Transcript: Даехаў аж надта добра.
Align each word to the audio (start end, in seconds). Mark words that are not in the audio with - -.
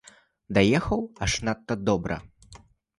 Даехаў 0.59 1.05
аж 1.27 1.37
надта 1.47 1.81
добра. 1.87 2.15